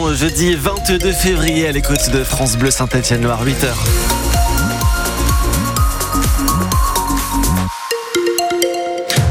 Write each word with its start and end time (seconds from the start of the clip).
Jeudi 0.00 0.54
22 0.54 1.10
février 1.10 1.66
à 1.66 1.72
l'écoute 1.72 2.10
de 2.12 2.22
France 2.22 2.56
Bleu 2.56 2.70
Saint-Etienne 2.70 3.20
Noir 3.20 3.44
8h. 3.44 3.66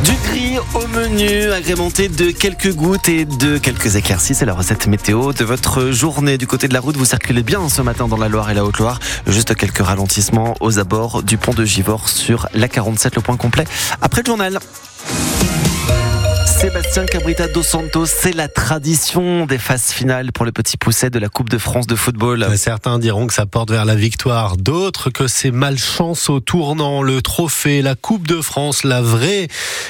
Du 0.04 0.12
gris 0.12 0.58
au 0.76 0.88
menu, 0.88 1.52
agrémenté 1.54 2.10
de 2.10 2.32
quelques 2.32 2.74
gouttes 2.74 3.08
et 3.08 3.24
de 3.24 3.58
quelques 3.58 3.96
éclaircies. 3.96 4.36
C'est 4.36 4.46
la 4.46 4.54
recette 4.54 4.88
météo 4.88 5.32
de 5.32 5.46
votre 5.46 5.92
journée. 5.92 6.38
Du 6.38 6.48
côté 6.48 6.68
de 6.68 6.74
la 6.74 6.82
route, 6.82 6.98
vous 6.98 7.06
circulez 7.06 7.44
bien 7.44 7.70
ce 7.70 7.82
matin 7.82 8.10
dans 8.10 8.18
la 8.18 8.28
Loire 8.28 8.52
et 8.52 8.54
la 8.54 8.66
Haute-Loire. 8.66 9.00
Juste 9.26 9.56
quelques 9.56 9.80
ralentissements 9.80 10.54
aux 10.60 10.80
abords 10.80 11.24
du 11.24 11.38
pont 11.38 11.54
de 11.54 11.64
Givors 11.64 12.10
sur 12.10 12.50
la 12.54 12.68
47. 12.68 13.16
Le 13.16 13.22
point 13.22 13.38
complet 13.38 13.64
après 14.02 14.22
le 14.22 14.28
journal. 14.28 14.60
Sébastien 16.58 17.06
Cabrita 17.06 17.48
dos 17.48 17.62
Santos, 17.62 18.08
c'est 18.08 18.34
la 18.34 18.48
tradition 18.48 19.46
des 19.46 19.60
phases 19.60 19.92
finales 19.92 20.32
pour 20.32 20.44
le 20.44 20.52
petit 20.52 20.76
pousset 20.76 21.12
de 21.12 21.20
la 21.20 21.30
Coupe 21.30 21.50
de 21.50 21.60
France 21.60 21.86
de 21.86 21.96
football. 21.96 22.48
Certains 22.58 22.98
diront 22.98 23.28
que 23.28 23.34
ça 23.36 23.46
porte 23.46 23.70
vers 23.70 23.86
la 23.86 23.94
victoire, 23.94 24.58
d'autres 24.58 25.12
que 25.12 25.28
c'est 25.28 25.52
malchance 25.52 26.32
au 26.32 26.40
tournant. 26.40 27.04
Le 27.04 27.22
trophée, 27.22 27.84
la 27.84 27.94
Coupe 27.94 28.26
de 28.26 28.42
France, 28.42 28.84
la 28.84 29.04
vraie, 29.04 29.50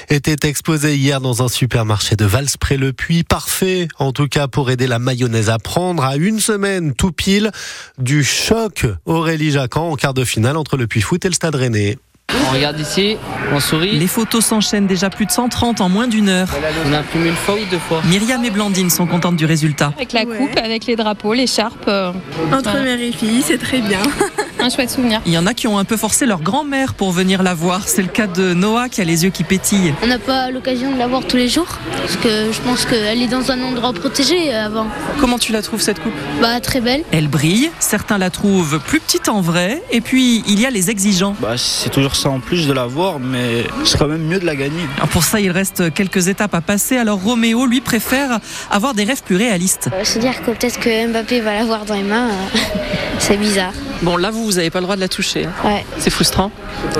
était 0.09 0.45
exposée 0.45 0.97
hier 0.97 1.21
dans 1.21 1.41
un 1.41 1.47
supermarché 1.47 2.17
de 2.17 2.25
Valspré-le-Puy. 2.25 3.23
Parfait, 3.23 3.87
en 3.97 4.11
tout 4.11 4.27
cas 4.27 4.49
pour 4.49 4.69
aider 4.69 4.87
la 4.87 4.99
mayonnaise 4.99 5.49
à 5.49 5.59
prendre 5.59 6.03
à 6.03 6.17
une 6.17 6.41
semaine 6.41 6.93
tout 6.93 7.13
pile 7.13 7.51
du 7.97 8.25
choc 8.25 8.85
Aurélie 9.05 9.51
Jacquan 9.51 9.91
en 9.91 9.95
quart 9.95 10.13
de 10.13 10.25
finale 10.25 10.57
entre 10.57 10.75
le 10.75 10.85
Puy 10.85 10.99
Foot 10.99 11.23
et 11.23 11.29
le 11.29 11.33
Stade 11.33 11.55
Rennais. 11.55 11.97
On 12.33 12.51
regarde 12.53 12.77
ici, 12.79 13.15
on 13.53 13.59
sourit. 13.61 13.97
Les 13.97 14.07
photos 14.07 14.43
s'enchaînent 14.45 14.85
déjà 14.85 15.09
plus 15.09 15.25
de 15.25 15.31
130 15.31 15.79
en 15.79 15.87
moins 15.87 16.07
d'une 16.07 16.27
heure. 16.27 16.49
On 16.85 16.91
a 16.93 16.99
imprimé 16.99 17.29
une 17.29 17.35
fois 17.35 17.55
ou 17.55 17.65
deux 17.71 17.79
fois. 17.79 18.01
Myriam 18.05 18.43
et 18.43 18.49
Blandine 18.49 18.89
sont 18.89 19.05
contentes 19.07 19.37
du 19.37 19.45
résultat. 19.45 19.93
Avec 19.95 20.11
la 20.11 20.25
coupe, 20.25 20.57
avec 20.61 20.85
les 20.87 20.95
drapeaux, 20.97 21.33
l'écharpe. 21.33 21.85
euh, 21.87 22.11
Entre 22.51 22.63
voilà. 22.63 22.81
mère 22.83 22.99
et 23.01 23.13
fille, 23.13 23.41
c'est 23.43 23.57
très 23.57 23.79
bien. 23.79 23.99
un 24.59 24.69
chouette 24.69 24.89
souvenir. 24.89 25.21
Il 25.25 25.33
y 25.33 25.37
en 25.37 25.45
a 25.45 25.53
qui 25.53 25.67
ont 25.67 25.77
un 25.77 25.85
peu 25.85 25.97
forcé 25.97 26.25
leur 26.25 26.41
grand-mère 26.41 26.93
pour 26.93 27.11
venir 27.11 27.43
la 27.43 27.53
voir. 27.53 27.87
C'est 27.87 28.01
le 28.01 28.07
cas 28.07 28.27
de 28.27 28.53
Noah 28.53 28.89
qui 28.89 29.01
a 29.01 29.03
les 29.03 29.23
yeux 29.23 29.29
qui 29.29 29.43
pétillent. 29.43 29.93
On 30.03 30.07
n'a 30.07 30.19
pas 30.19 30.51
l'occasion 30.51 30.91
de 30.91 30.97
la 30.97 31.07
voir 31.07 31.25
tous 31.25 31.37
les 31.37 31.49
jours 31.49 31.79
parce 31.97 32.15
que 32.15 32.51
je 32.51 32.61
pense 32.61 32.85
qu'elle 32.85 33.21
est 33.21 33.27
dans 33.27 33.51
un 33.51 33.61
endroit 33.61 33.93
protégé 33.93 34.53
avant. 34.53 34.87
Comment 35.19 35.37
tu 35.37 35.51
la 35.51 35.61
trouves 35.61 35.81
cette 35.81 35.99
coupe? 35.99 36.13
Bah 36.41 36.59
très 36.59 36.81
belle. 36.81 37.03
Elle 37.11 37.27
brille, 37.27 37.69
certains 37.79 38.17
la 38.17 38.29
trouvent 38.29 38.79
plus 38.79 38.99
petite 38.99 39.29
en 39.29 39.41
vrai, 39.41 39.81
et 39.91 40.01
puis 40.01 40.43
il 40.47 40.59
y 40.59 40.65
a 40.65 40.69
les 40.69 40.89
exigeants. 40.89 41.35
Bah, 41.39 41.55
c'est 41.57 41.89
toujours 41.89 42.15
ça 42.15 42.29
en 42.29 42.39
plus 42.39 42.67
de 42.67 42.73
la 42.73 42.85
voir, 42.85 43.19
mais 43.19 43.65
c'est 43.83 43.97
quand 43.97 44.07
même 44.07 44.23
mieux 44.23 44.39
de 44.39 44.45
la 44.45 44.55
gagner. 44.55 44.81
Alors 44.97 45.09
Pour 45.09 45.23
ça, 45.23 45.39
il 45.39 45.51
reste 45.51 45.93
quelques 45.93 46.27
étapes 46.27 46.53
à 46.53 46.61
passer, 46.61 46.97
alors 46.97 47.21
Roméo, 47.21 47.65
lui, 47.65 47.81
préfère 47.81 48.39
avoir 48.71 48.93
des 48.93 49.03
rêves 49.03 49.23
plus 49.23 49.35
réalistes. 49.35 49.89
Euh, 49.93 50.03
se 50.03 50.19
dire 50.19 50.41
que 50.41 50.51
peut-être 50.51 50.79
que 50.79 51.07
Mbappé 51.07 51.41
va 51.41 51.53
l'avoir 51.53 51.85
dans 51.85 51.95
les 51.95 52.03
mains, 52.03 52.29
euh, 52.29 52.57
c'est 53.19 53.37
bizarre. 53.37 53.73
Bon, 54.03 54.15
là, 54.15 54.29
vous, 54.29 54.43
vous 54.47 54.53
n'avez 54.57 54.69
pas 54.69 54.79
le 54.79 54.83
droit 54.83 54.95
de 54.95 55.01
la 55.01 55.07
toucher. 55.07 55.45
hein. 55.45 55.51
Ouais, 55.67 55.85
C'est 55.99 56.09
frustrant. 56.09 56.51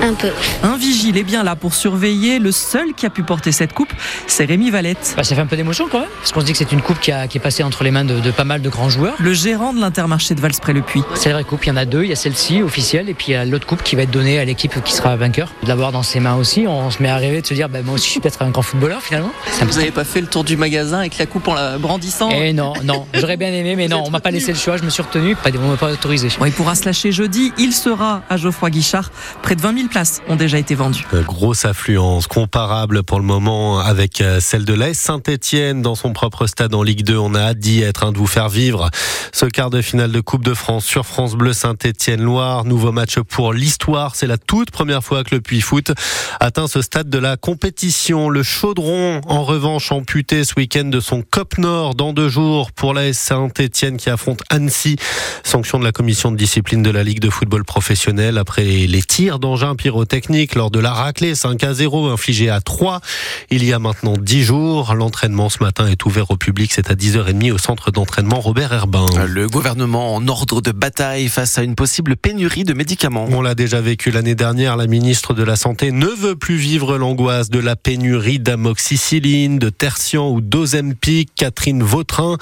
un 0.02 0.14
peu. 0.14 0.30
Un 0.64 0.78
vigile 0.78 1.18
est 1.18 1.24
bien 1.24 1.44
là 1.44 1.56
pour 1.56 1.74
surveiller. 1.74 2.40
Le 2.40 2.52
seul 2.52 2.94
qui 2.96 3.06
a 3.06 3.10
pu 3.10 3.24
porter 3.24 3.52
cette 3.52 3.74
coupe, 3.74 3.92
c'est 4.28 4.46
Rémi 4.46 4.70
Valette. 4.70 5.14
Bah, 5.18 5.24
ça 5.24 5.36
fait 5.36 5.42
un 5.42 5.46
peu 5.46 5.56
d'émotion 5.56 5.88
quand 5.92 6.00
même, 6.00 6.10
parce 6.20 6.32
qu'on 6.32 6.42
se 6.42 6.46
dit 6.46 6.52
que 6.52 6.58
c'est 6.58 6.72
une 6.72 6.82
coupe 6.82 7.00
qui, 7.00 7.12
a- 7.12 7.28
qui 7.28 7.38
est 7.38 7.42
passée 7.42 7.64
entre 7.64 7.84
les 7.84 7.92
mains 7.92 8.06
de, 8.06 8.20
de 8.20 8.32
pas 8.32 8.44
mal 8.44 8.62
de 8.62 8.70
grands 8.70 8.90
joueurs. 8.90 9.16
Le 9.20 9.34
gérant 9.34 9.74
de 9.74 9.80
l'intermarché 9.82 10.36
de 10.36 10.42
Valspré-le-Puy. 10.42 11.02
C'est 11.16 11.30
la 11.30 11.36
vraie 11.36 11.44
coupe, 11.44 11.66
il 11.66 11.70
y 11.70 11.72
en 11.72 11.78
a 11.78 11.86
deux, 11.86 12.04
il 12.04 12.10
y 12.10 12.14
a 12.14 12.16
celle-ci 12.16 12.62
officielle 12.62 13.10
et 13.10 13.14
puis 13.14 13.28
il 13.30 13.32
y 13.32 13.36
a 13.36 13.46
l'autre 13.46 13.66
coupe 13.68 13.84
qui 13.84 13.96
va 13.96 14.04
être 14.04 14.12
donnée 14.12 14.40
à 14.40 14.46
l'équipe 14.46 14.84
qui 14.84 14.94
sera 14.94 15.16
vainqueur. 15.16 15.52
De 15.64 15.68
l'avoir 15.68 15.92
dans 15.92 16.04
ses 16.04 16.20
mains 16.20 16.36
aussi, 16.36 16.66
on 16.68 16.92
se 16.92 17.02
met 17.02 17.10
à 17.10 17.18
rêver 17.18 17.42
de 17.42 17.48
se 17.48 17.54
dire 17.54 17.70
bah, 17.70 17.80
moi 17.84 17.96
aussi 17.96 18.06
je 18.08 18.12
suis 18.12 18.20
peut-être 18.20 18.42
un 18.42 18.50
grand 18.50 18.62
footballeur 18.62 19.02
finalement. 19.02 19.32
Ça 19.52 19.66
Vous 19.66 19.78
n'avez 19.80 19.92
pas 19.92 20.04
fait 20.04 20.22
le 20.22 20.28
tour 20.28 20.44
du 20.44 20.58
magasin 20.58 21.00
avec 21.00 21.18
la 21.18 21.26
coupe 21.26 21.48
en 21.48 21.54
la 21.54 21.78
brandissant 21.78 22.30
Eh 22.32 22.54
non, 22.54 22.74
non, 22.84 23.06
j'aurais 23.14 23.38
bien 23.38 23.50
aimé, 23.52 23.76
mais 23.76 23.88
non, 23.88 24.04
on 24.06 24.10
m'a 24.10 24.20
pas 24.20 24.32
laissé 24.32 24.52
le 24.52 24.58
choix, 24.58 24.78
je 24.78 24.84
me 24.84 24.90
suis 24.90 25.02
retenu, 25.04 25.36
pas, 25.36 25.50
on 25.64 25.68
m'a 25.72 25.78
pas 25.78 25.92
autorisé. 25.92 26.30
Bon, 26.40 26.46
il 26.46 26.52
pourra 26.52 26.76
se 26.76 26.86
lâcher 26.86 27.12
jeudi. 27.12 27.37
Il 27.58 27.74
sera 27.74 28.24
à 28.30 28.38
Geoffroy 28.38 28.72
Guichard. 28.72 29.12
Près 29.44 29.56
de 29.56 29.62
20 29.62 29.76
000 29.76 29.88
places 29.90 30.22
ont 30.28 30.36
déjà 30.36 30.58
été 30.58 30.74
vendues. 30.74 31.06
Euh, 31.14 31.22
Grosse 31.22 31.66
affluence 31.66 32.26
comparable 32.26 33.04
pour 33.04 33.20
le 33.20 33.26
moment 33.26 33.80
avec 33.80 34.22
euh, 34.22 34.40
celle 34.40 34.66
de 34.66 34.74
l'AS 34.74 34.98
Saint-Etienne 34.98 35.82
dans 35.82 35.96
son 35.96 36.14
propre 36.14 36.48
stade 36.48 36.74
en 36.74 36.82
Ligue 36.82 37.04
2. 37.04 37.18
On 37.18 37.36
a 37.36 37.42
hâte 37.42 37.60
d'y 37.60 37.82
être, 37.82 38.04
hein, 38.06 38.12
de 38.12 38.18
vous 38.18 38.28
faire 38.28 38.50
vivre 38.50 38.90
ce 39.34 39.46
quart 39.46 39.70
de 39.70 39.82
finale 39.82 40.12
de 40.12 40.20
Coupe 40.20 40.44
de 40.44 40.54
France 40.54 40.86
sur 40.86 41.06
France 41.06 41.36
Bleu 41.36 41.54
Saint-Etienne-Loire. 41.54 42.66
Nouveau 42.66 42.92
match 42.92 43.20
pour 43.20 43.54
l'histoire. 43.54 44.16
C'est 44.16 44.28
la 44.28 44.38
toute 44.38 44.72
première 44.72 45.04
fois 45.04 45.24
que 45.24 45.36
le 45.36 45.42
Puy 45.42 45.62
Foot 45.62 45.92
atteint 46.40 46.68
ce 46.68 46.82
stade 46.82 47.10
de 47.10 47.20
la 47.20 47.38
compétition. 47.38 48.30
Le 48.30 48.42
Chaudron, 48.42 49.22
en 49.28 49.44
revanche, 49.44 49.92
amputé 49.92 50.44
ce 50.44 50.56
week-end 50.58 50.86
de 50.86 51.00
son 51.00 51.22
Cop 51.22 51.58
Nord 51.60 51.94
dans 51.94 52.14
deux 52.14 52.30
jours 52.30 52.72
pour 52.72 52.94
l'AS 52.94 53.14
Saint-Etienne 53.14 53.98
qui 53.98 54.10
affronte 54.10 54.42
Annecy. 54.50 54.96
Sanction 55.44 55.78
de 55.78 55.84
la 55.84 55.92
commission 55.92 56.32
de 56.32 56.38
discipline 56.38 56.82
de 56.82 56.90
la 56.90 57.04
Ligue 57.04 57.27
de 57.28 57.32
football 57.32 57.66
professionnel 57.66 58.38
après 58.38 58.64
les 58.64 59.04
tirs 59.04 59.38
d'engins 59.38 59.76
pyrotechniques 59.76 60.56
lors 60.56 60.72
de 60.72 60.80
la 60.80 60.94
raclée 60.94 61.36
5 61.36 61.62
à 61.62 61.74
0 61.74 62.08
infligée 62.08 62.50
à 62.50 62.62
3 62.62 63.02
il 63.50 63.66
y 63.66 63.74
a 63.74 63.80
maintenant 63.80 64.14
10 64.18 64.44
jours. 64.44 64.94
L'entraînement 64.94 65.50
ce 65.50 65.62
matin 65.62 65.88
est 65.88 66.06
ouvert 66.06 66.32
au 66.32 66.38
public. 66.38 66.72
C'est 66.74 66.90
à 66.90 66.96
10h30 66.96 67.52
au 67.52 67.58
centre 67.58 67.92
d'entraînement 67.92 68.40
Robert 68.40 68.72
Herbin. 68.72 69.06
Le 69.28 69.48
gouvernement 69.48 70.16
en 70.16 70.26
ordre 70.30 70.62
de 70.62 70.72
bataille 70.72 71.28
face 71.28 71.58
à 71.58 71.64
une 71.64 71.76
possible 71.76 72.16
pénurie 72.16 72.64
de 72.64 72.74
médicaments. 72.74 73.28
On 73.30 73.42
l'a 73.42 73.56
déjà 73.56 73.82
vécu 73.82 74.12
l'année 74.12 74.36
dernière. 74.36 74.78
La 74.78 74.88
ministre 74.88 75.34
de 75.34 75.44
la 75.44 75.58
Santé 75.58 75.92
ne 75.92 76.08
veut 76.08 76.36
plus 76.38 76.56
vivre 76.56 76.98
l'angoisse 76.98 77.50
de 77.50 77.60
la 77.60 77.76
pénurie 77.76 78.40
d'amoxicilline, 78.40 79.60
de 79.60 79.70
tertian 79.70 80.30
ou 80.30 80.40
d'ozempic. 80.40 81.30
Catherine 81.36 81.84
Vautrin 81.84 82.38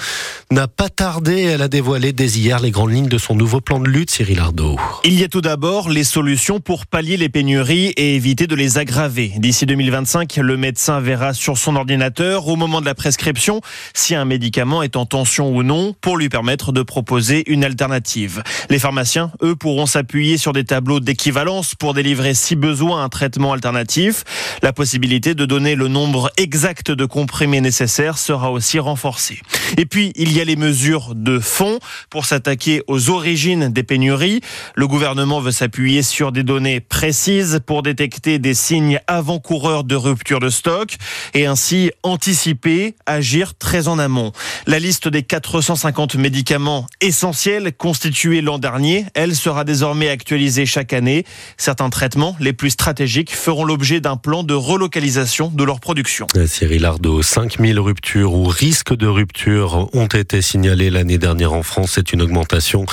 n'a 0.52 0.68
pas 0.68 0.90
tardé. 0.90 1.42
Elle 1.42 1.64
a 1.64 1.68
dévoilé 1.68 2.14
dès 2.14 2.30
hier 2.30 2.60
les 2.60 2.70
grandes 2.70 2.92
lignes 2.92 3.10
de 3.10 3.18
son 3.18 3.34
nouveau 3.34 3.62
plan 3.62 3.80
de 3.80 3.88
lutte, 3.88 4.12
Cyril 4.12 4.40
Ardo. 4.40 4.75
Il 5.04 5.20
y 5.20 5.24
a 5.24 5.28
tout 5.28 5.42
d'abord 5.42 5.90
les 5.90 6.04
solutions 6.04 6.60
pour 6.60 6.88
pallier 6.88 7.16
les 7.16 7.30
pénuries 7.30 7.94
et 7.96 8.16
éviter 8.16 8.48
de 8.48 8.56
les 8.56 8.80
aggraver. 8.80 9.34
D'ici 9.38 9.68
2025, 9.68 10.38
le 10.38 10.58
médecin 10.58 11.00
verra 11.00 11.34
sur 11.34 11.60
son 11.60 11.76
ordinateur, 11.76 12.48
au 12.48 12.56
moment 12.56 12.82
de 12.82 12.86
la 12.86 12.96
prescription, 12.96 13.62
si 13.94 14.16
un 14.16 14.26
médicament 14.26 14.82
est 14.82 14.96
en 14.96 15.06
tension 15.06 15.56
ou 15.56 15.62
non, 15.62 15.94
pour 16.02 16.18
lui 16.18 16.28
permettre 16.28 16.72
de 16.72 16.82
proposer 16.82 17.44
une 17.52 17.64
alternative. 17.64 18.42
Les 18.72 18.80
pharmaciens, 18.80 19.32
eux, 19.44 19.56
pourront 19.56 19.86
s'appuyer 19.86 20.38
sur 20.38 20.54
des 20.54 20.64
tableaux 20.64 21.00
d'équivalence 21.00 21.76
pour 21.76 21.94
délivrer, 21.94 22.34
si 22.34 22.56
besoin, 22.56 23.04
un 23.04 23.10
traitement 23.10 23.54
alternatif. 23.54 24.24
La 24.64 24.74
possibilité 24.74 25.36
de 25.36 25.46
donner 25.46 25.76
le 25.76 25.88
nombre 25.88 26.32
exact 26.38 26.90
de 26.90 27.06
comprimés 27.06 27.62
nécessaires 27.62 28.18
sera 28.18 28.52
aussi 28.52 28.80
renforcée. 28.80 29.40
Et 29.78 29.86
puis, 29.86 30.14
il 30.16 30.34
y 30.34 30.42
a 30.42 30.46
les 30.46 30.56
mesures 30.56 31.14
de 31.14 31.40
fond 31.40 31.80
pour 32.10 32.26
s'attaquer 32.26 32.82
aux 32.88 33.12
origines 33.12 33.70
des 33.70 33.84
pénuries. 33.84 34.42
Le 34.74 34.88
gouvernement 34.88 35.40
veut 35.40 35.52
s'appuyer 35.52 36.02
sur 36.02 36.32
des 36.32 36.44
données 36.44 36.80
précises 36.80 37.60
pour 37.66 37.84
détecter 37.84 38.40
des 38.40 38.54
signes 38.54 39.00
avant-coureurs 39.08 39.84
de 39.84 39.96
rupture 39.96 40.40
de 40.40 40.50
stock 40.50 40.96
et 41.34 41.46
ainsi 41.46 41.92
anticiper, 42.04 42.96
agir 43.06 43.56
très 43.56 43.88
en 43.88 44.00
amont. 44.00 44.32
La 44.68 44.80
liste 44.80 45.08
des 45.08 45.24
450 45.24 46.16
médicaments 46.16 46.88
essentiels 47.02 47.74
constitués 47.74 48.42
l'an 48.42 48.58
dernier, 48.58 49.06
elle 49.14 49.36
sera 49.36 49.64
désormais 49.64 50.10
actualisée 50.10 50.66
chaque 50.66 50.94
année. 50.94 51.26
Certains 51.58 51.90
traitements 51.90 52.36
les 52.40 52.54
plus 52.54 52.72
stratégiques 52.72 53.36
feront 53.36 53.66
l'objet 53.66 54.00
d'un 54.00 54.18
plan 54.18 54.44
de 54.44 54.54
relocalisation 54.54 55.50
de 55.50 55.64
leur 55.64 55.80
production. 55.80 56.28
Cyril 56.48 56.86
Ardo, 56.86 57.22
5000 57.22 57.80
ruptures 57.80 58.34
ou 58.34 58.46
risques 58.46 58.96
de 58.96 59.08
rupture 59.08 59.90
ont 59.94 60.08
été 60.08 60.42
signalés 60.42 60.90
l'année 60.90 61.18
dernière 61.18 61.54
en 61.54 61.64
France. 61.64 61.94
C'est 61.96 62.14
une 62.14 62.22
augmentation 62.22 62.86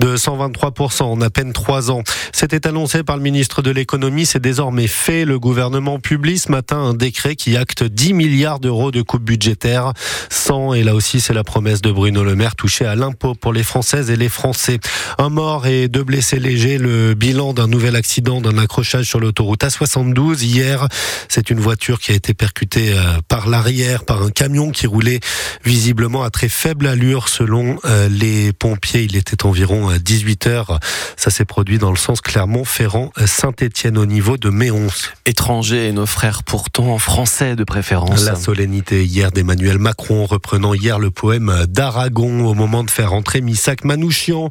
de 0.00 0.16
123% 0.16 1.02
en 1.12 1.20
à 1.20 1.30
peine 1.30 1.52
trois 1.52 1.90
ans. 1.90 2.02
C'était 2.32 2.66
annoncé 2.66 3.02
par 3.02 3.16
le 3.16 3.22
ministre 3.22 3.62
de 3.62 3.70
l'économie. 3.70 4.26
C'est 4.26 4.40
désormais 4.40 4.86
fait. 4.86 5.24
Le 5.24 5.38
gouvernement 5.38 6.00
publie 6.00 6.38
ce 6.38 6.50
matin 6.50 6.78
un 6.78 6.94
décret 6.94 7.36
qui 7.36 7.56
acte 7.56 7.84
10 7.84 8.14
milliards 8.14 8.60
d'euros 8.60 8.90
de 8.90 9.02
coupes 9.02 9.22
budgétaires. 9.22 9.92
100, 10.30 10.74
et 10.74 10.82
là 10.82 10.94
aussi 10.94 11.20
c'est 11.20 11.34
la 11.34 11.44
promesse 11.44 11.82
de 11.82 11.92
Bruno 11.92 12.24
Le 12.24 12.34
Maire, 12.34 12.56
touché 12.56 12.86
à 12.86 12.94
l'impôt 12.94 13.34
pour 13.34 13.52
les 13.52 13.62
Françaises 13.62 14.10
et 14.10 14.16
les 14.16 14.28
Français. 14.28 14.78
Un 15.18 15.28
mort 15.28 15.66
et 15.66 15.88
deux 15.88 16.02
blessés 16.02 16.38
légers. 16.38 16.78
Le 16.78 17.14
bilan 17.14 17.52
d'un 17.52 17.68
nouvel 17.68 17.94
accident 17.96 18.40
d'un 18.40 18.56
accrochage 18.58 19.06
sur 19.06 19.20
l'autoroute 19.20 19.62
A72 19.62 20.42
hier. 20.42 20.88
C'est 21.28 21.50
une 21.50 21.60
voiture 21.60 22.00
qui 22.00 22.12
a 22.12 22.14
été 22.14 22.34
percutée 22.34 22.92
euh, 22.92 23.18
par 23.28 23.48
l'arrière 23.48 24.04
par 24.04 24.22
un 24.22 24.30
camion 24.30 24.70
qui 24.70 24.86
roulait 24.86 25.20
visiblement 25.64 26.22
à 26.22 26.30
très 26.30 26.48
faible 26.48 26.86
allure 26.86 27.28
selon 27.28 27.78
euh, 27.84 28.08
les 28.08 28.52
pompiers. 28.52 29.02
Il 29.02 29.16
était 29.16 29.44
environ 29.44 29.90
18 30.02 30.46
heures 30.46 30.80
Ça 31.16 31.30
s'est 31.30 31.44
produit 31.44 31.78
dans 31.78 31.90
le 31.90 31.96
sens 31.96 32.20
Clermont-Ferrand-Saint-Étienne 32.20 33.98
au 33.98 34.06
niveau 34.06 34.36
de 34.36 34.48
Méons. 34.48 34.88
Étrangers 35.26 35.88
et 35.88 35.92
nos 35.92 36.06
frères 36.06 36.42
pourtant 36.42 36.98
français 36.98 37.56
de 37.56 37.64
préférence. 37.64 38.24
La 38.24 38.36
solennité 38.36 39.04
hier 39.04 39.30
d'Emmanuel 39.30 39.78
Macron 39.78 40.26
reprenant 40.26 40.74
hier 40.74 40.98
le 40.98 41.10
poème 41.10 41.66
d'Aragon 41.68 42.46
au 42.46 42.54
moment 42.54 42.84
de 42.84 42.90
faire 42.90 43.12
entrer 43.12 43.40
Misak 43.40 43.84
Manouchian 43.84 44.50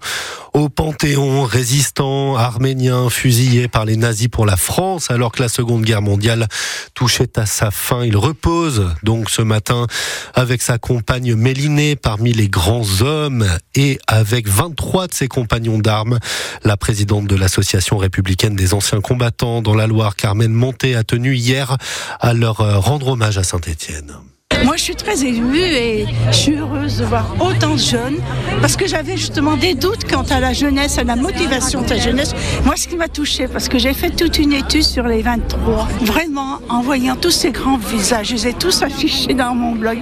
au 0.53 0.69
Panthéon, 0.69 1.44
résistant 1.44 2.36
arménien 2.36 3.09
fusillé 3.09 3.68
par 3.68 3.86
les 3.86 3.95
nazis 3.95 4.27
pour 4.27 4.45
la 4.45 4.57
France 4.57 5.12
alors 5.12 5.31
que 5.31 5.42
la 5.42 5.50
Seconde 5.50 5.83
Guerre 5.83 6.01
mondiale 6.01 6.48
touchait 6.94 7.38
à 7.38 7.45
sa 7.45 7.71
fin. 7.71 8.03
Il 8.03 8.18
repose 8.18 8.89
donc 9.03 9.30
ce 9.30 9.42
matin 9.42 9.88
avec 10.33 10.62
sa 10.62 10.77
compagne 10.77 11.36
Mélinée 11.36 11.95
parmi 11.95 12.33
les 12.33 12.50
grands 12.50 13.01
hommes 13.01 13.45
et 13.75 14.00
avec 14.07 14.48
23 14.48 15.07
de 15.07 15.13
ses 15.13 15.27
compagnons 15.27 15.80
d'armes. 15.80 16.19
La 16.63 16.77
présidente 16.77 17.27
de 17.27 17.35
l'Association 17.35 17.97
républicaine 17.97 18.55
des 18.55 18.73
anciens 18.73 19.01
combattants 19.01 19.61
dans 19.61 19.75
la 19.75 19.88
Loire, 19.88 20.15
Carmen 20.15 20.51
Monté, 20.51 20.95
a 20.95 21.03
tenu 21.03 21.35
hier 21.35 21.77
à 22.19 22.33
leur 22.33 22.57
rendre 22.83 23.09
hommage 23.09 23.38
à 23.38 23.43
Saint-Étienne. 23.43 24.15
Moi, 24.63 24.75
je 24.77 24.83
suis 24.83 24.95
très 24.95 25.25
émue 25.25 25.57
et 25.57 26.05
je 26.27 26.35
suis 26.35 26.55
heureuse 26.55 26.97
de 26.97 27.05
voir 27.05 27.25
autant 27.39 27.73
de 27.73 27.79
jeunes 27.79 28.17
parce 28.61 28.75
que 28.75 28.85
j'avais 28.85 29.17
justement 29.17 29.57
des 29.57 29.73
doutes 29.73 30.07
quant 30.07 30.25
à 30.29 30.39
la 30.39 30.53
jeunesse, 30.53 30.99
à 30.99 31.03
la 31.03 31.15
motivation 31.15 31.81
de 31.81 31.89
la 31.89 31.97
jeunesse. 31.97 32.35
Moi, 32.63 32.75
ce 32.75 32.88
qui 32.88 32.95
m'a 32.95 33.07
touchée, 33.07 33.47
parce 33.47 33.67
que 33.69 33.79
j'ai 33.79 33.93
fait 33.95 34.11
toute 34.11 34.38
une 34.38 34.53
étude 34.53 34.83
sur 34.83 35.07
les 35.07 35.23
23, 35.23 35.88
vraiment, 36.01 36.59
en 36.69 36.81
voyant 36.81 37.15
tous 37.15 37.31
ces 37.31 37.49
grands 37.49 37.79
visages, 37.79 38.27
je 38.27 38.33
les 38.35 38.47
ai 38.49 38.53
tous 38.53 38.83
affichés 38.83 39.33
dans 39.33 39.55
mon 39.55 39.73
blog, 39.73 39.97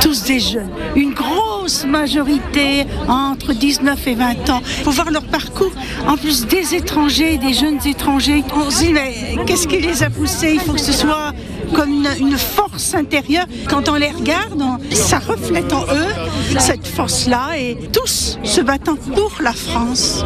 tous 0.00 0.22
des 0.22 0.38
jeunes, 0.38 0.70
une 0.94 1.12
grosse 1.12 1.47
majorité 1.86 2.86
entre 3.08 3.52
19 3.52 4.06
et 4.06 4.14
20 4.14 4.50
ans. 4.50 4.62
Pour 4.84 4.92
voir 4.92 5.10
leur 5.10 5.24
parcours, 5.24 5.72
en 6.06 6.16
plus 6.16 6.46
des 6.46 6.74
étrangers, 6.74 7.38
des 7.38 7.52
jeunes 7.52 7.80
étrangers, 7.86 8.44
mais 8.92 9.36
qu'est-ce 9.46 9.68
qui 9.68 9.78
les 9.78 10.02
a 10.02 10.10
poussés? 10.10 10.52
Il 10.54 10.60
faut 10.60 10.72
que 10.72 10.80
ce 10.80 10.92
soit 10.92 11.32
comme 11.74 12.06
une, 12.18 12.38
force 12.38 12.94
intérieure. 12.94 13.46
Quand 13.68 13.88
on 13.88 13.94
les 13.94 14.10
regarde, 14.10 14.62
ça 14.92 15.18
reflète 15.18 15.72
en 15.72 15.82
eux 15.82 16.27
cette 16.58 16.86
force-là 16.86 17.58
et 17.58 17.76
tous 17.92 18.38
se 18.42 18.60
battant 18.60 18.96
pour 18.96 19.32
la 19.40 19.52
France. 19.52 20.24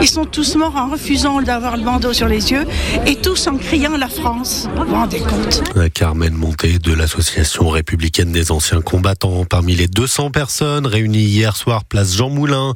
Ils 0.00 0.08
sont 0.08 0.24
tous 0.24 0.56
morts 0.56 0.76
en 0.76 0.90
refusant 0.90 1.42
d'avoir 1.42 1.76
le 1.76 1.82
bandeau 1.84 2.12
sur 2.12 2.28
les 2.28 2.50
yeux 2.50 2.64
et 3.06 3.16
tous 3.16 3.46
en 3.46 3.56
criant 3.56 3.96
la 3.96 4.08
France. 4.08 4.68
Vous 4.76 4.84
vous 4.84 4.94
rendez 4.94 5.20
compte? 5.20 5.62
Carmen 5.94 6.34
Monté 6.34 6.78
de 6.78 6.92
l'Association 6.92 7.68
républicaine 7.68 8.32
des 8.32 8.50
anciens 8.50 8.80
combattants. 8.80 9.44
Parmi 9.44 9.74
les 9.74 9.88
200 9.88 10.30
personnes 10.30 10.86
réunies 10.86 11.24
hier 11.24 11.56
soir 11.56 11.84
place 11.84 12.14
Jean 12.14 12.30
Moulin 12.30 12.74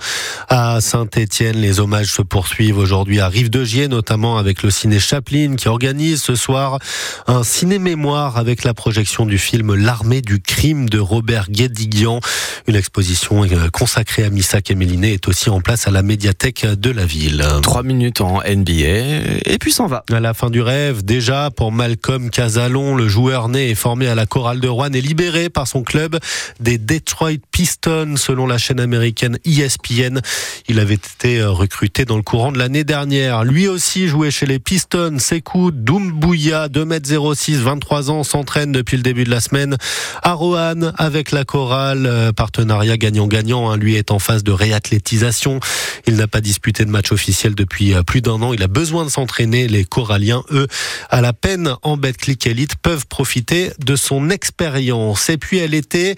à 0.48 0.80
Saint-Étienne, 0.80 1.56
les 1.56 1.80
hommages 1.80 2.12
se 2.12 2.22
poursuivent 2.22 2.78
aujourd'hui 2.78 3.20
à 3.20 3.28
Rive-de-Gier, 3.28 3.88
notamment 3.88 4.38
avec 4.38 4.62
le 4.62 4.70
ciné 4.70 4.98
Chaplin 4.98 5.56
qui 5.56 5.68
organise 5.68 6.22
ce 6.22 6.34
soir 6.34 6.78
un 7.26 7.42
ciné 7.42 7.78
mémoire 7.78 8.36
avec 8.36 8.64
la 8.64 8.74
projection 8.74 9.26
du 9.26 9.38
film 9.38 9.74
L'armée 9.74 10.22
du 10.22 10.40
crime 10.40 10.88
de 10.88 10.98
Robert 10.98 11.50
Guédiguian. 11.50 12.20
Une 12.66 12.76
exposition 12.76 13.44
consacrée 13.72 14.24
à 14.24 14.30
Missak 14.30 14.70
et 14.70 14.74
Méliné 14.74 15.12
est 15.14 15.28
aussi 15.28 15.50
en 15.50 15.60
place 15.60 15.86
à 15.86 15.90
la 15.90 16.02
médiathèque 16.02 16.66
de 16.66 16.90
la 16.90 17.04
ville. 17.04 17.44
Trois 17.62 17.82
minutes 17.82 18.20
en 18.20 18.40
NBA 18.40 19.42
et 19.44 19.58
puis 19.60 19.72
s'en 19.72 19.86
va. 19.86 20.04
À 20.12 20.20
la 20.20 20.34
fin 20.34 20.50
du 20.50 20.60
rêve, 20.60 21.04
déjà 21.04 21.50
pour 21.50 21.72
Malcolm 21.72 22.30
Casalon, 22.30 22.94
le 22.94 23.08
joueur 23.08 23.48
né 23.48 23.70
et 23.70 23.74
formé 23.74 24.08
à 24.08 24.14
la 24.14 24.26
chorale 24.26 24.60
de 24.60 24.68
Rouen 24.68 24.92
est 24.92 25.00
libéré 25.00 25.50
par 25.50 25.66
son 25.66 25.82
club 25.82 26.18
des 26.60 26.78
Detroit 26.78 27.38
Pistons 27.50 28.16
selon 28.16 28.46
la 28.46 28.58
chaîne 28.58 28.80
américaine 28.80 29.38
ESPN. 29.44 30.20
Il 30.68 30.80
avait 30.80 30.94
été 30.94 31.42
recruté 31.42 32.04
dans 32.04 32.16
le 32.16 32.22
courant 32.22 32.52
de 32.52 32.58
l'année 32.58 32.84
dernière. 32.84 33.44
Lui 33.44 33.68
aussi 33.68 34.08
jouait 34.08 34.30
chez 34.30 34.46
les 34.46 34.58
Pistons. 34.58 35.18
Sekou 35.18 35.70
Doumbouya, 35.70 36.68
2m06, 36.68 37.56
23 37.56 38.10
ans, 38.10 38.22
s'entraîne 38.24 38.72
depuis 38.72 38.96
le 38.96 39.02
début 39.02 39.24
de 39.24 39.30
la 39.30 39.40
semaine 39.40 39.76
à 40.22 40.32
Roanne 40.32 40.92
avec 40.98 41.32
la 41.32 41.44
chorale. 41.44 42.32
Partenariat 42.36 42.96
gagnant-gagnant. 42.96 43.70
Hein. 43.70 43.76
Lui 43.76 43.96
est 43.96 44.12
en 44.12 44.20
phase 44.20 44.44
de 44.44 44.52
réathlétisation. 44.52 45.58
Il 46.06 46.14
n'a 46.14 46.28
pas 46.28 46.40
disputé 46.40 46.84
de 46.84 46.90
match 46.90 47.10
officiel 47.10 47.54
depuis 47.54 47.94
plus 48.06 48.22
d'un 48.22 48.40
an. 48.42 48.52
Il 48.52 48.62
a 48.62 48.68
besoin 48.68 49.04
de 49.04 49.10
s'entraîner. 49.10 49.66
Les 49.66 49.84
choraliens, 49.84 50.44
eux, 50.52 50.68
à 51.10 51.20
la 51.20 51.32
peine 51.32 51.74
en 51.82 51.96
Betclic 51.96 52.46
Elite, 52.46 52.76
peuvent 52.76 53.06
profiter 53.08 53.72
de 53.84 53.96
son 53.96 54.30
expérience. 54.30 55.28
Et 55.30 55.38
puis 55.38 55.58
elle 55.58 55.74
était 55.74 56.14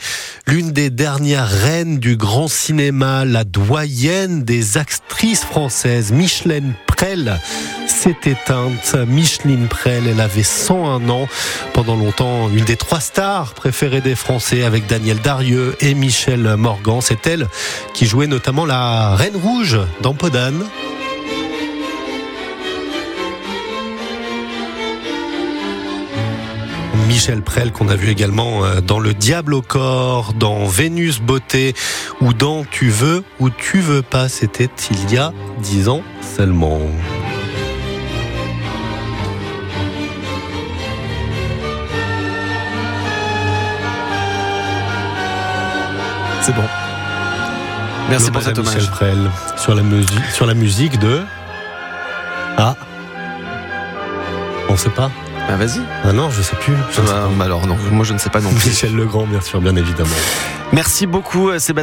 l'une 0.46 0.72
des 0.72 0.90
dernières 0.90 1.48
reines 1.48 1.98
du 1.98 2.16
grand 2.16 2.48
cinéma, 2.48 3.24
la 3.24 3.44
doyenne 3.44 4.42
des 4.42 4.76
actrices 4.76 5.44
françaises, 5.44 6.12
Micheline 6.12 6.74
Prel 6.98 7.40
s'est 7.86 8.16
éteinte. 8.24 8.96
Micheline 9.06 9.68
Prel, 9.68 10.08
elle 10.08 10.20
avait 10.20 10.42
101 10.42 11.08
ans. 11.10 11.28
Pendant 11.72 11.94
longtemps, 11.94 12.48
une 12.48 12.64
des 12.64 12.74
trois 12.74 12.98
stars 12.98 13.54
préférées 13.54 14.00
des 14.00 14.16
Français 14.16 14.64
avec 14.64 14.88
Daniel 14.88 15.20
Darieux 15.20 15.76
et 15.80 15.94
Michel 15.94 16.56
Morgan. 16.56 16.98
C'est 17.00 17.24
elle 17.28 17.46
qui 17.94 18.06
jouait 18.06 18.26
notamment 18.26 18.66
la 18.66 19.14
Reine 19.14 19.36
Rouge 19.36 19.78
dans 20.00 20.12
Podane. 20.12 20.64
Michel 27.06 27.42
Prel 27.42 27.70
qu'on 27.70 27.88
a 27.88 27.94
vu 27.96 28.10
également 28.10 28.62
dans 28.82 28.98
Le 28.98 29.14
Diable 29.14 29.54
au 29.54 29.62
corps, 29.62 30.34
dans 30.34 30.66
Vénus 30.66 31.20
Beauté 31.20 31.74
ou 32.20 32.32
dans 32.32 32.64
Tu 32.64 32.90
veux 32.90 33.24
ou 33.40 33.50
tu 33.50 33.80
veux 33.80 34.02
pas. 34.02 34.28
C'était 34.28 34.70
il 34.90 35.12
y 35.12 35.18
a 35.18 35.32
dix 35.62 35.88
ans 35.88 36.02
seulement. 36.20 36.80
C'est 46.42 46.54
bon. 46.54 46.64
Merci 48.08 48.30
pour 48.30 48.42
cet 48.42 48.58
hommage. 48.58 48.74
Michel 48.74 48.90
Prel 48.90 49.30
sur 49.56 49.74
la 49.74 49.82
musique, 49.82 50.24
sur 50.32 50.46
la 50.46 50.54
musique 50.54 50.98
de. 50.98 51.20
Ah. 52.56 52.74
On 54.70 54.76
sait 54.76 54.88
pas. 54.88 55.10
Bah 55.46 55.56
vas-y. 55.56 55.80
Ah 56.04 56.12
non, 56.12 56.30
je 56.30 56.42
sais 56.42 56.56
plus. 56.56 56.74
Je 56.90 57.00
bah, 57.00 57.44
alors 57.44 57.66
non, 57.66 57.76
moi 57.90 58.04
je 58.04 58.12
ne 58.12 58.18
sais 58.18 58.30
pas 58.30 58.40
non 58.40 58.50
plus. 58.50 58.68
Michel 58.70 58.94
Legrand, 58.94 59.26
bien 59.26 59.40
sûr, 59.40 59.60
bien 59.60 59.76
évidemment. 59.76 60.10
Merci 60.72 61.06
beaucoup 61.06 61.50
Sébastien. 61.58 61.74